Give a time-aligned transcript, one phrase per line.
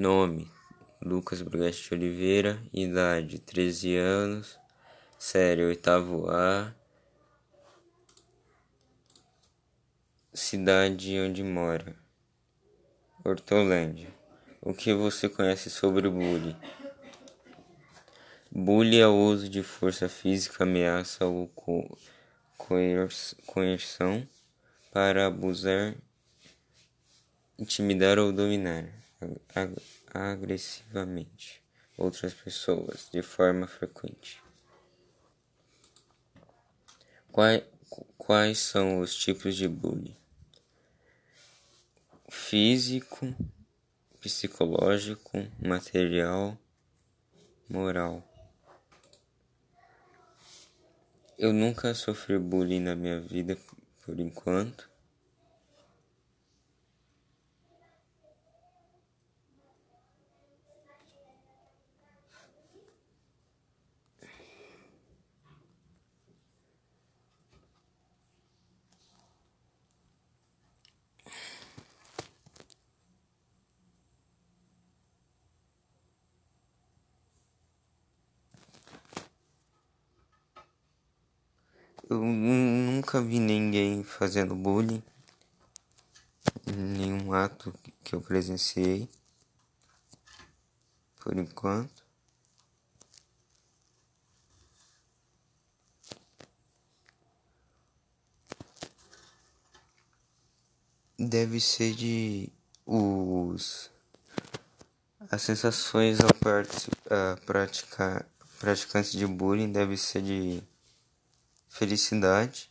[0.00, 0.50] Nome:
[1.02, 2.58] Lucas Brugatti de Oliveira.
[2.72, 4.58] Idade: 13 anos.
[5.18, 6.74] Série: oitavo A.
[10.32, 11.94] Cidade onde mora:
[13.22, 14.08] Hortolândia.
[14.62, 16.56] O que você conhece sobre o bullying?
[18.50, 21.98] Bullying é o uso de força física, ameaça ou co
[22.56, 24.26] coerção
[24.90, 25.94] para abusar,
[27.58, 28.98] intimidar ou dominar
[29.54, 29.76] ag
[30.12, 31.62] agressivamente
[31.96, 34.42] outras pessoas de forma frequente.
[37.30, 37.62] Quais,
[38.18, 40.16] quais são os tipos de bullying?
[42.28, 43.34] Físico,
[44.20, 46.58] psicológico, material,
[47.68, 48.26] moral.
[51.38, 53.56] Eu nunca sofri bullying na minha vida
[54.04, 54.89] por enquanto.
[82.10, 85.00] Eu nunca vi ninguém fazendo bullying,
[86.66, 87.72] nenhum ato
[88.02, 89.08] que eu presenciei,
[91.20, 92.04] por enquanto.
[101.16, 102.52] Deve ser de
[102.84, 103.88] os
[105.30, 106.30] as sensações ao
[107.46, 108.26] praticar
[108.58, 110.69] praticantes de bullying deve ser de
[111.70, 112.70] felicidade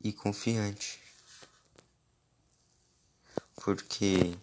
[0.00, 1.00] e confiante,
[3.56, 4.36] porque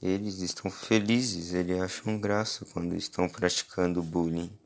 [0.00, 4.56] eles estão felizes, eles acham graça quando estão praticando bullying.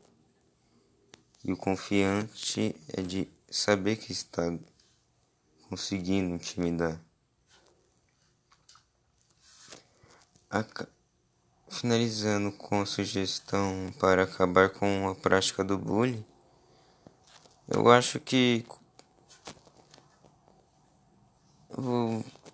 [1.42, 4.57] E o confiante é de saber que está
[5.68, 7.01] conseguindo intimidar.
[10.51, 10.62] A
[11.70, 16.25] Finalizando com a sugestão para acabar com a prática do bullying,
[17.69, 18.67] eu acho que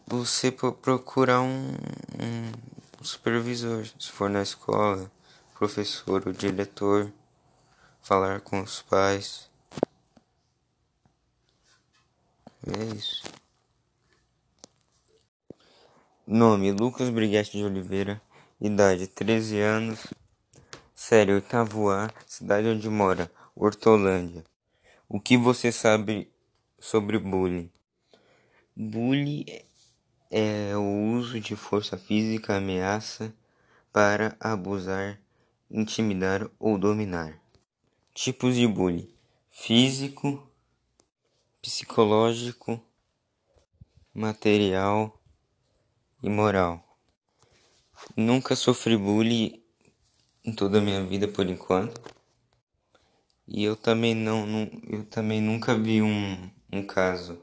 [0.07, 1.71] você procurar um,
[2.21, 5.11] um supervisor, se for na escola,
[5.55, 7.11] professor ou diretor,
[8.03, 9.51] falar com os pais.
[12.67, 13.23] É isso.
[16.27, 18.21] Nome: Lucas Briguete de Oliveira.
[18.59, 20.07] Idade: 13 anos.
[20.95, 22.11] Série: Oitavo A.
[22.27, 24.47] Cidade onde mora: Hortolândia.
[25.07, 26.33] O que você sabe
[26.79, 27.71] sobre bullying?
[28.75, 29.45] Bullying
[30.31, 33.31] é o uso de força física, ameaça
[33.93, 35.21] para abusar,
[35.71, 37.39] intimidar ou dominar.
[38.15, 39.15] Tipos de bullying:
[39.51, 40.43] físico,
[41.61, 42.83] psicológico,
[44.15, 45.23] material
[46.23, 46.86] e moral.
[48.17, 49.63] Nunca sofri bullying
[50.45, 52.01] em toda a minha vida por enquanto.
[53.49, 57.41] E eu também não, não eu também nunca vi um, um caso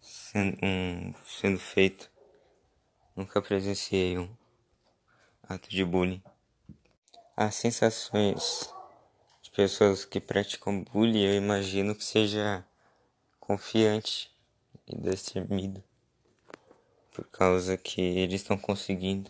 [0.00, 2.10] sendo, um, sendo feito.
[3.14, 4.28] Nunca presenciei um
[5.42, 6.22] ato de bullying.
[7.36, 8.72] As sensações
[9.42, 12.64] de pessoas que praticam bullying, eu imagino que seja
[13.40, 14.30] confiante
[14.86, 15.82] e destemido
[17.18, 19.28] por causa que eles estão conseguindo.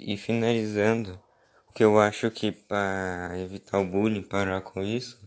[0.00, 1.22] E finalizando,
[1.68, 5.20] o que eu acho que para evitar o bullying, parar com isso,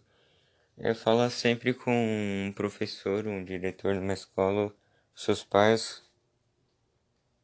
[0.75, 4.73] é falar sempre com um professor, um diretor de uma escola,
[5.13, 6.01] seus pais,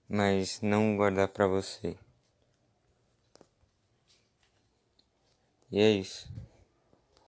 [0.09, 1.95] mas não guardar para você.
[5.72, 6.28] E é isso.